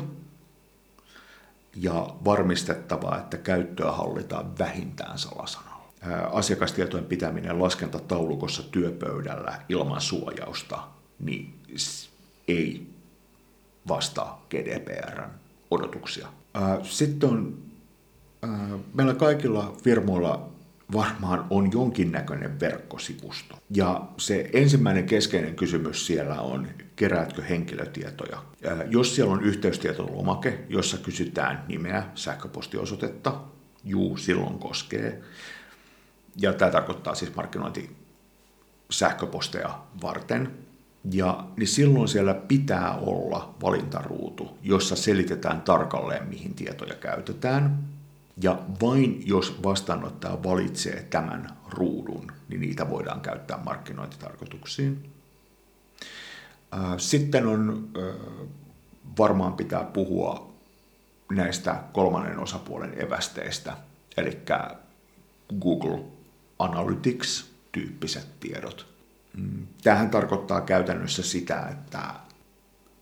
ja 1.76 2.14
varmistettavaa, 2.24 3.18
että 3.18 3.36
käyttöä 3.36 3.92
hallitaan 3.92 4.58
vähintään 4.58 5.18
salasanalla. 5.18 5.92
Asiakastietojen 6.32 7.06
pitäminen 7.06 7.62
laskentataulukossa 7.62 8.62
työpöydällä 8.62 9.62
ilman 9.68 10.00
suojausta 10.00 10.88
niin 11.18 11.54
ei 12.48 12.99
vastaa 13.88 14.46
GDPRn 14.50 15.30
odotuksia. 15.70 16.28
Sitten 16.82 17.28
on, 17.28 17.58
meillä 18.94 19.14
kaikilla 19.14 19.76
firmoilla 19.84 20.50
varmaan 20.92 21.46
on 21.50 21.72
jonkinnäköinen 21.72 22.60
verkkosivusto. 22.60 23.58
Ja 23.70 24.08
se 24.16 24.50
ensimmäinen 24.52 25.06
keskeinen 25.06 25.54
kysymys 25.54 26.06
siellä 26.06 26.40
on, 26.40 26.68
keräätkö 26.96 27.42
henkilötietoja. 27.42 28.42
Jos 28.86 29.14
siellä 29.14 29.32
on 29.32 29.42
yhteystietolomake, 29.42 30.64
jossa 30.68 30.98
kysytään 30.98 31.64
nimeä, 31.68 32.06
sähköpostiosoitetta, 32.14 33.40
juu, 33.84 34.16
silloin 34.16 34.58
koskee. 34.58 35.22
Ja 36.36 36.52
tämä 36.52 36.70
tarkoittaa 36.70 37.14
siis 37.14 37.34
markkinointi 37.34 37.96
sähköposteja 38.90 39.78
varten. 40.02 40.50
Ja 41.12 41.44
niin 41.56 41.68
silloin 41.68 42.08
siellä 42.08 42.34
pitää 42.34 42.94
olla 42.94 43.54
valintaruutu, 43.62 44.58
jossa 44.62 44.96
selitetään 44.96 45.60
tarkalleen, 45.62 46.28
mihin 46.28 46.54
tietoja 46.54 46.94
käytetään. 46.94 47.84
Ja 48.42 48.58
vain 48.82 49.22
jos 49.26 49.62
vastaanottaja 49.62 50.42
valitsee 50.42 51.06
tämän 51.10 51.56
ruudun, 51.70 52.32
niin 52.48 52.60
niitä 52.60 52.90
voidaan 52.90 53.20
käyttää 53.20 53.58
markkinointitarkoituksiin. 53.64 55.10
Sitten 56.98 57.46
on 57.46 57.88
varmaan 59.18 59.52
pitää 59.52 59.84
puhua 59.84 60.52
näistä 61.32 61.82
kolmannen 61.92 62.38
osapuolen 62.38 63.02
evästeistä, 63.02 63.76
eli 64.16 64.38
Google 65.60 66.04
Analytics-tyyppiset 66.58 68.40
tiedot. 68.40 68.89
Tämähän 69.82 70.10
tarkoittaa 70.10 70.60
käytännössä 70.60 71.22
sitä, 71.22 71.68
että 71.68 72.14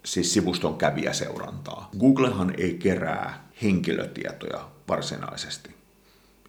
siis 0.05 0.33
sivuston 0.33 0.79
kävijäseurantaa. 0.79 1.91
Googlehan 1.99 2.55
ei 2.59 2.75
kerää 2.75 3.49
henkilötietoja 3.63 4.69
varsinaisesti. 4.89 5.77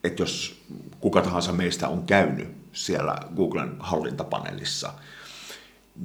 Että 0.04 0.22
jos 0.22 0.62
kuka 1.00 1.22
tahansa 1.22 1.54
meistä 1.54 1.88
on 1.88 2.06
käynyt 2.06 2.48
siellä 2.74 3.18
Googlen 3.36 3.76
hallintapaneelissa, 3.80 4.94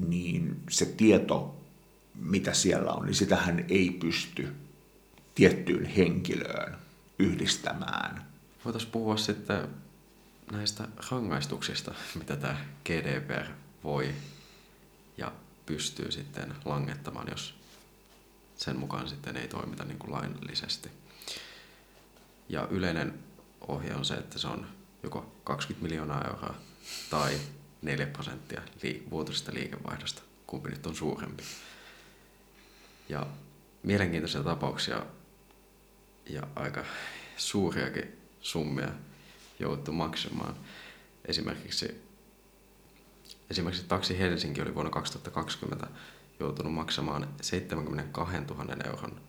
niin 0.08 0.60
se 0.70 0.86
tieto, 0.86 1.56
mitä 2.14 2.52
siellä 2.52 2.92
on, 2.92 3.06
niin 3.06 3.14
sitähän 3.14 3.64
ei 3.68 3.90
pysty 3.90 4.54
tiettyyn 5.34 5.84
henkilöön 5.84 6.76
yhdistämään. 7.18 8.24
Voitaisiin 8.64 8.92
puhua 8.92 9.16
sitten 9.16 9.68
näistä 10.52 10.88
rangaistuksista, 11.10 11.94
mitä 12.14 12.36
tämä 12.36 12.56
GDPR 12.84 13.63
voi 13.84 14.14
ja 15.16 15.32
pystyy 15.66 16.12
sitten 16.12 16.54
langettamaan, 16.64 17.28
jos 17.30 17.54
sen 18.56 18.78
mukaan 18.78 19.08
sitten 19.08 19.36
ei 19.36 19.48
toimita 19.48 19.84
niin 19.84 19.98
kuin 19.98 20.12
laillisesti. 20.12 20.88
Ja 22.48 22.68
yleinen 22.70 23.18
ohje 23.68 23.94
on 23.94 24.04
se, 24.04 24.14
että 24.14 24.38
se 24.38 24.46
on 24.46 24.66
joko 25.02 25.32
20 25.44 25.82
miljoonaa 25.82 26.24
euroa 26.24 26.54
tai 27.10 27.40
4 27.82 28.06
prosenttia 28.06 28.62
vuotuisesta 29.10 29.54
liikevaihdosta, 29.54 30.22
kumpi 30.46 30.70
nyt 30.70 30.86
on 30.86 30.96
suurempi. 30.96 31.42
Ja 33.08 33.26
mielenkiintoisia 33.82 34.42
tapauksia 34.42 35.06
ja 36.26 36.42
aika 36.56 36.84
suuriakin 37.36 38.18
summia 38.40 38.88
jouduttu 39.58 39.92
maksamaan. 39.92 40.56
Esimerkiksi 41.24 42.04
Esimerkiksi 43.50 43.84
Taksi 43.84 44.18
Helsinki 44.18 44.62
oli 44.62 44.74
vuonna 44.74 44.90
2020 44.90 45.86
joutunut 46.40 46.74
maksamaan 46.74 47.28
72 47.40 48.36
000 48.36 48.74
euron 48.84 49.20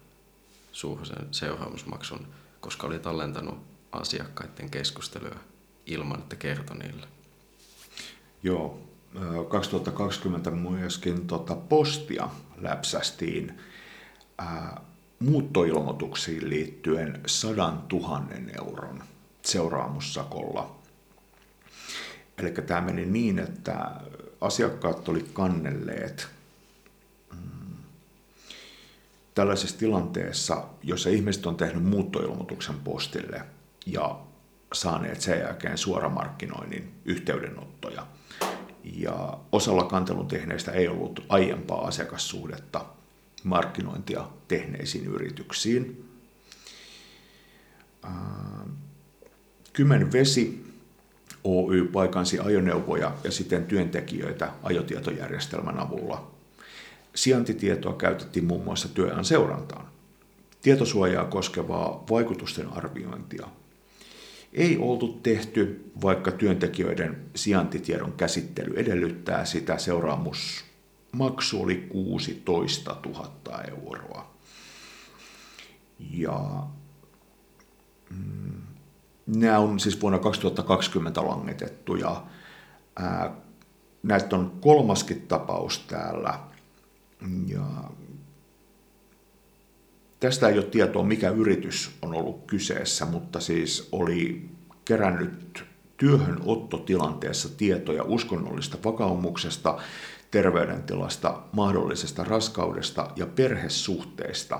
suurisen 0.72 1.28
seuraamusmaksun, 1.32 2.28
koska 2.60 2.88
oli 2.88 3.00
tallentanut 3.00 3.58
asiakkaiden 3.92 4.70
keskusteluja 4.70 5.36
ilman, 5.86 6.20
että 6.20 6.36
kertoi 6.36 6.78
niille. 6.78 7.08
Joo, 8.44 8.80
2020 9.50 10.52
myöskin 10.52 11.28
tota 11.28 11.56
postia 11.56 12.30
läpsästiin 12.58 13.60
ää, 14.38 14.82
muuttoilmoituksiin 15.20 16.50
liittyen 16.50 17.22
100 17.26 17.74
000 17.92 18.24
euron 18.62 19.04
seuraamussakolla 19.42 20.76
Eli 22.38 22.52
tämä 22.52 22.82
meni 22.82 23.06
niin, 23.06 23.40
että 23.40 23.92
asiakkaat 24.42 25.10
oli 25.10 25.26
kannelleet 25.34 26.28
mm, 27.34 27.76
tällaisessa 29.36 29.80
tilanteessa, 29.80 30.64
jossa 30.84 31.10
ihmiset 31.10 31.46
on 31.46 31.58
tehnyt 31.58 31.84
muuttoilmoituksen 31.84 32.76
postille 32.76 33.42
ja 33.86 34.20
saaneet 34.74 35.22
sen 35.22 35.40
jälkeen 35.40 35.78
suoramarkkinoinnin 35.78 36.92
yhteydenottoja. 37.06 38.08
Ja 38.84 39.38
osalla 39.52 39.84
kantelun 39.84 40.28
tehneistä 40.28 40.72
ei 40.72 40.88
ollut 40.88 41.26
aiempaa 41.30 41.88
asiakassuhdetta 41.88 42.86
markkinointia 43.44 44.28
tehneisiin 44.48 45.06
yrityksiin. 45.06 46.10
Kymen 49.74 50.12
Vesi 50.12 50.65
Oy 51.48 51.88
paikansi 51.88 52.40
ajoneuvoja 52.40 53.12
ja 53.24 53.32
sitten 53.32 53.66
työntekijöitä 53.66 54.52
ajotietojärjestelmän 54.64 55.80
avulla. 55.80 56.32
Sijaintitietoa 57.16 57.94
käytettiin 57.94 58.46
muun 58.46 58.64
muassa 58.64 58.90
työajan 58.90 59.26
seurantaan. 59.26 59.86
Tietosuojaa 60.62 61.26
koskevaa 61.26 62.04
vaikutusten 62.10 62.68
arviointia 62.74 63.48
ei 64.56 64.78
oltu 64.78 65.20
tehty, 65.24 65.92
vaikka 66.02 66.32
työntekijöiden 66.32 67.18
sijaintitiedon 67.36 68.14
käsittely 68.14 68.74
edellyttää 68.76 69.46
sitä. 69.46 69.78
Seuraamusmaksu 69.78 71.62
oli 71.62 71.76
16 71.90 72.98
000 73.06 73.64
euroa. 73.64 74.36
Ja 76.12 76.64
mm, 78.10 78.62
nämä 79.28 79.60
on 79.60 79.80
siis 79.80 80.02
vuonna 80.02 80.20
2020 80.20 81.28
langetettu 81.28 81.96
ja 81.96 82.24
ää, 82.96 83.36
näitä 84.04 84.36
on 84.36 84.52
kolmaskin 84.62 85.22
tapaus 85.22 85.80
täällä. 85.80 86.40
Ja 87.48 87.66
tästä 90.20 90.48
ei 90.48 90.58
ole 90.58 90.66
tietoa, 90.66 91.04
mikä 91.04 91.30
yritys 91.30 91.92
on 92.02 92.14
ollut 92.14 92.44
kyseessä, 92.48 93.06
mutta 93.06 93.40
siis 93.40 93.90
oli 93.92 94.50
kerännyt 94.86 95.66
työhönottotilanteessa 95.98 97.58
tietoja 97.58 98.04
uskonnollista 98.04 98.78
vakaumuksesta, 98.86 99.78
terveydentilasta, 100.32 101.42
mahdollisesta 101.52 102.24
raskaudesta 102.24 103.12
ja 103.16 103.26
perhesuhteista. 103.26 104.60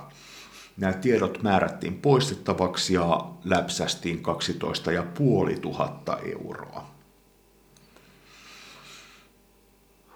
Nämä 0.78 0.94
tiedot 0.94 1.44
määrättiin 1.44 2.02
poistettavaksi 2.02 2.94
ja 2.94 3.30
läpsästiin 3.44 4.24
12 4.24 4.92
500 4.92 6.20
euroa. 6.20 6.90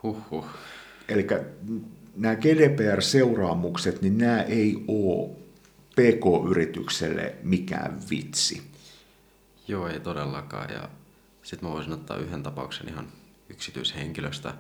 Huhhuh. 0.04 0.46
Eli 1.10 1.28
nämä 2.16 2.36
GDPR-seuraamukset, 2.36 4.02
niin 4.02 4.18
nämä 4.18 4.42
ei 4.42 4.84
ole 4.88 5.30
PK-yritykselle 5.96 7.36
mikään 7.44 8.00
vitsi. 8.10 8.62
Joo, 9.68 9.88
ei 9.88 10.00
todellakaan. 10.00 10.70
Ja 10.70 10.90
sitten 11.44 11.70
mä 11.70 11.76
voisin 11.76 11.94
ottaa 11.94 12.18
yhden 12.18 12.44
tapauksen 12.44 12.90
ihan 12.90 13.08
yksityishenkilöstä. 13.50 14.54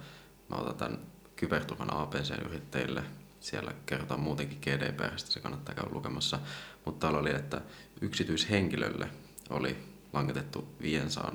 Mä 0.49 0.55
otan 0.55 0.75
tämän 0.75 0.99
Kyberturvan 1.35 1.93
APC-yrittäjille. 1.93 3.03
Siellä 3.39 3.73
kerrotaan 3.85 4.19
muutenkin 4.19 4.59
GDPRstä, 4.61 5.31
se 5.31 5.39
kannattaa 5.39 5.75
käydä 5.75 5.89
lukemassa. 5.91 6.39
Mutta 6.85 6.99
täällä 6.99 7.19
oli, 7.19 7.35
että 7.35 7.61
yksityishenkilölle 8.01 9.09
oli 9.49 9.77
langetettu 10.13 10.67
500, 10.81 11.33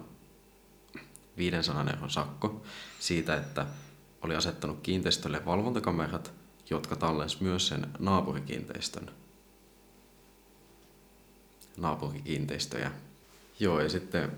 500 1.36 1.86
euron 1.90 2.10
sakko 2.10 2.62
siitä, 2.98 3.36
että 3.36 3.66
oli 4.22 4.36
asettanut 4.36 4.80
kiinteistölle 4.82 5.44
valvontakamerat, 5.44 6.32
jotka 6.70 6.96
tallensi 6.96 7.36
myös 7.40 7.68
sen 7.68 7.86
naapurikiinteistön 7.98 9.10
naapurikiinteistöjä. 11.76 12.90
Joo, 13.60 13.80
ja 13.80 13.88
sitten 13.88 14.32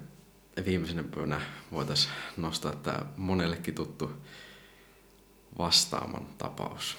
viimeisenä 0.65 1.03
pyönä 1.03 1.41
voitaisiin 1.73 2.15
nostaa 2.37 2.77
tämä 2.77 3.07
monellekin 3.17 3.75
tuttu 3.75 4.11
vastaamon 5.59 6.27
tapaus. 6.39 6.97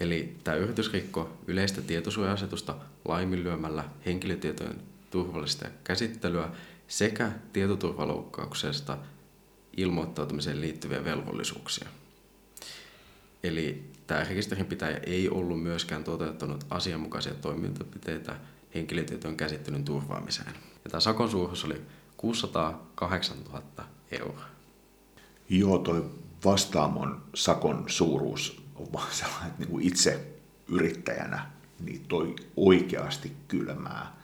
Eli 0.00 0.36
tämä 0.44 0.56
yritys 0.56 0.92
rikko 0.92 1.32
yleistä 1.46 1.82
tietosuoja-asetusta 1.82 2.74
laiminlyömällä 3.04 3.84
henkilötietojen 4.06 4.80
turvallista 5.10 5.68
käsittelyä 5.84 6.48
sekä 6.88 7.32
tietoturvaloukkauksesta 7.52 8.98
ilmoittautumiseen 9.76 10.60
liittyviä 10.60 11.04
velvollisuuksia. 11.04 11.88
Eli 13.42 13.84
tämä 14.06 14.24
rekisterinpitäjä 14.24 15.00
ei 15.06 15.28
ollut 15.28 15.62
myöskään 15.62 16.04
toteuttanut 16.04 16.64
asianmukaisia 16.70 17.34
toimintapiteitä 17.34 18.36
henkilötietojen 18.74 19.36
käsittelyn 19.36 19.84
turvaamiseen. 19.84 20.52
Ja 20.84 20.90
tämä 20.90 21.00
sakon 21.00 21.30
suuruus 21.30 21.64
oli 21.64 21.82
608 22.16 23.36
000 23.52 23.62
euroa. 24.10 24.44
Joo, 25.48 25.78
toi 25.78 26.10
vastaamon 26.44 27.22
sakon 27.34 27.84
suuruus 27.86 28.62
on 28.78 28.92
vaan 28.92 29.12
sellainen, 29.12 29.46
että 29.46 29.58
niin 29.58 29.70
kuin 29.70 29.86
itse 29.86 30.26
yrittäjänä 30.68 31.50
niin 31.80 32.04
toi 32.08 32.36
oikeasti 32.56 33.32
kylmää. 33.48 34.16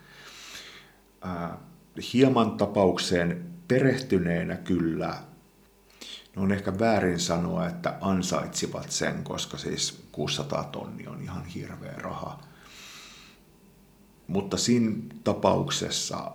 Ää, 1.21 1.57
hieman 2.13 2.51
tapaukseen 2.51 3.53
perehtyneenä 3.67 4.55
kyllä 4.55 5.15
No 6.35 6.41
on 6.41 6.51
ehkä 6.51 6.79
väärin 6.79 7.19
sanoa, 7.19 7.67
että 7.67 7.97
ansaitsivat 8.01 8.91
sen, 8.91 9.23
koska 9.23 9.57
siis 9.57 10.03
600 10.11 10.63
tonni 10.63 11.07
on 11.07 11.21
ihan 11.21 11.45
hirveä 11.45 11.93
raha. 11.97 12.39
Mutta 14.27 14.57
siinä 14.57 14.91
tapauksessa 15.23 16.31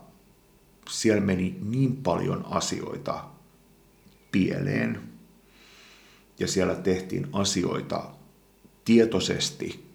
siellä 0.90 1.20
meni 1.20 1.58
niin 1.62 1.96
paljon 1.96 2.46
asioita 2.46 3.24
pieleen 4.32 5.09
ja 6.40 6.48
siellä 6.48 6.74
tehtiin 6.74 7.26
asioita 7.32 8.10
tietoisesti 8.84 9.90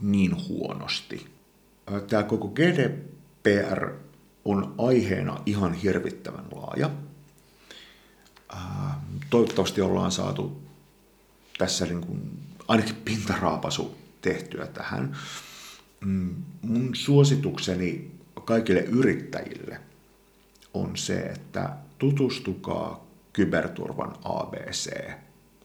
niin 0.00 0.48
huonosti. 0.48 1.26
Tämä 2.08 2.22
koko 2.22 2.48
GDPR 2.48 3.90
on 4.44 4.74
aiheena 4.78 5.42
ihan 5.46 5.74
hirvittävän 5.74 6.44
laaja 6.54 6.90
toivottavasti 9.30 9.80
ollaan 9.80 10.12
saatu 10.12 10.62
tässä 11.58 11.86
niin 11.86 12.00
kuin 12.00 12.38
ainakin 12.68 12.96
pintaraapasu 13.04 13.96
tehtyä 14.22 14.66
tähän. 14.66 15.16
Mm, 16.04 16.34
mun 16.62 16.94
suositukseni 16.94 18.10
kaikille 18.44 18.80
yrittäjille 18.80 19.80
on 20.74 20.96
se, 20.96 21.20
että 21.20 21.70
tutustukaa 21.98 23.06
Kyberturvan 23.32 24.16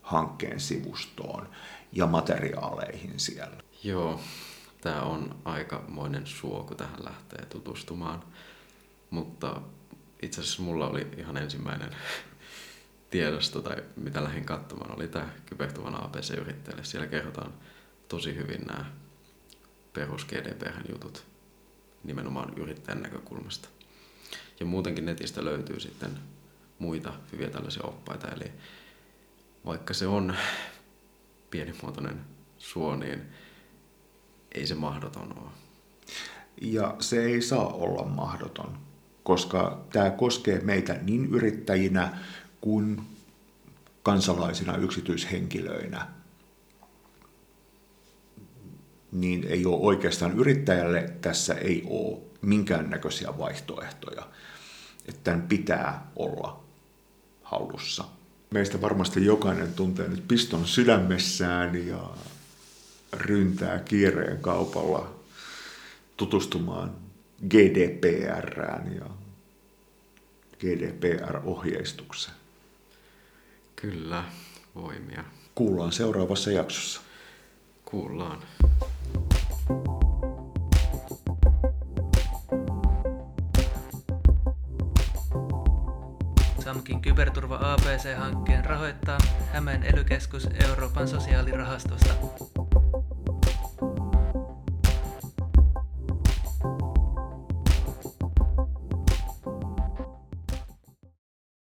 ABC-hankkeen 0.10 0.60
sivustoon 0.60 1.50
ja 1.92 2.08
materiaaleihin 2.08 3.20
siellä. 3.20 3.58
Joo, 3.84 4.22
tämä 4.82 5.02
on 5.02 5.36
aikamoinen 5.46 6.28
suo, 6.28 6.64
kun 6.64 6.78
tähän 6.78 7.04
lähtee 7.04 7.46
tutustumaan. 7.46 8.24
Mutta 9.10 9.62
itse 10.22 10.42
asiassa 10.42 10.62
mulla 10.62 10.88
oli 10.88 11.08
ihan 11.18 11.38
ensimmäinen 11.38 11.96
tiedosto 13.12 13.62
tai 13.62 13.84
mitä 13.96 14.24
lähdin 14.24 14.46
katsomaan, 14.46 14.96
oli 14.96 15.08
tämä 15.08 15.30
Kybertuvan 15.46 16.04
ABC-yrittäjälle. 16.04 16.84
Siellä 16.84 17.08
kerrotaan 17.08 17.54
tosi 18.08 18.36
hyvin 18.36 18.62
nämä 18.62 18.86
perus 19.94 20.26
GDPR-jutut 20.26 21.24
nimenomaan 22.04 22.54
yrittäjän 22.58 23.02
näkökulmasta. 23.02 23.70
Ja 24.60 24.66
muutenkin 24.66 25.06
netistä 25.06 25.46
löytyy 25.46 25.80
sitten 25.80 26.20
muita 26.80 27.14
hyviä 27.32 27.50
tällaisia 27.50 27.84
oppaita. 27.84 28.28
Eli 28.28 28.52
vaikka 29.66 29.94
se 29.94 30.08
on 30.08 30.36
pienimuotoinen 31.52 32.22
suo, 32.58 32.96
niin 32.96 33.22
ei 34.52 34.68
se 34.68 34.76
mahdoton 34.76 35.38
ole. 35.38 35.50
Ja 36.62 36.96
se 37.00 37.24
ei 37.24 37.42
saa 37.42 37.68
olla 37.68 38.06
mahdoton, 38.06 38.78
koska 39.24 39.86
tämä 39.94 40.10
koskee 40.10 40.60
meitä 40.60 40.94
niin 40.94 41.26
yrittäjinä 41.26 42.18
kuin 42.62 43.02
kansalaisina, 44.04 44.78
yksityishenkilöinä, 44.78 46.08
niin 49.12 49.44
ei 49.44 49.66
ole 49.66 49.78
oikeastaan 49.80 50.40
yrittäjälle 50.40 51.14
tässä 51.22 51.54
ei 51.54 51.84
ole 51.90 52.20
minkäännäköisiä 52.42 53.38
vaihtoehtoja. 53.38 54.28
Että 55.06 55.22
tämän 55.24 55.48
pitää 55.48 56.12
olla 56.16 56.64
hallussa. 57.44 58.19
Meistä 58.50 58.82
varmasti 58.82 59.26
jokainen 59.26 59.74
tuntee 59.74 60.08
nyt 60.08 60.28
piston 60.28 60.68
sydämessään 60.68 61.88
ja 61.88 62.10
ryntää 63.14 63.80
kiireen 63.80 64.42
kaupalla 64.42 65.16
tutustumaan 66.18 66.92
GDPRään 67.50 68.96
ja 68.96 69.06
GDPR-ohjeistukseen. 70.60 72.36
Kyllä, 73.76 74.24
voimia. 74.76 75.24
Kuullaan 75.56 75.92
seuraavassa 75.92 76.52
jaksossa. 76.52 77.02
Kuullaan. 77.86 78.44
Samkin 86.70 87.02
kyberturva 87.02 87.60
ABC-hankkeen 87.62 88.66
rahoittaa 88.66 89.18
Hämeen 89.54 89.84
elykeskus 89.84 90.48
Euroopan 90.70 91.08
sosiaalirahastosta. 91.08 92.14